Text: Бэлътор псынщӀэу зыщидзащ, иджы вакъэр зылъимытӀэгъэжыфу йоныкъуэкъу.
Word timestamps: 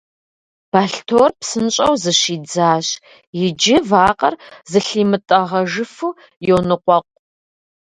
Бэлътор 0.71 1.29
псынщӀэу 1.39 1.95
зыщидзащ, 2.03 2.87
иджы 3.45 3.77
вакъэр 3.89 4.33
зылъимытӀэгъэжыфу 4.69 6.17
йоныкъуэкъу. 6.47 7.19